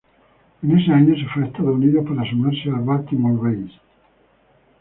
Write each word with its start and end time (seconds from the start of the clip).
En 0.63 0.75
ese 0.79 0.91
año 0.91 1.13
se 1.15 1.31
fue 1.31 1.43
a 1.43 1.45
Estados 1.45 1.75
Unidos 1.75 2.03
para 2.09 2.27
sumarse 2.27 2.71
al 2.75 2.81
Baltimore 2.83 3.37
Bays. 3.39 3.71